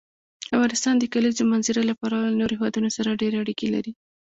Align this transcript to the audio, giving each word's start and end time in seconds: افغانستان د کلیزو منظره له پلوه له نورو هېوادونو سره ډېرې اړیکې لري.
افغانستان 0.55 0.95
د 0.99 1.03
کلیزو 1.13 1.43
منظره 1.51 1.81
له 1.89 1.93
پلوه 1.99 2.23
له 2.31 2.37
نورو 2.39 2.53
هېوادونو 2.57 2.89
سره 2.97 3.19
ډېرې 3.21 3.37
اړیکې 3.43 3.67
لري. 3.75 3.91